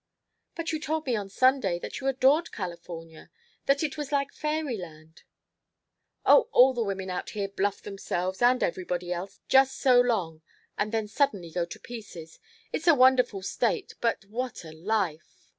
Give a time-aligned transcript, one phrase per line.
[0.55, 3.29] "But you told me on Sunday that you adored California,
[3.67, 5.21] that it was like fairy land"
[6.25, 10.41] "Oh, all the women out here bluff themselves and everybody else just so long
[10.75, 12.39] and then suddenly go to pieces.
[12.73, 15.47] It's a wonderful state, but what a life!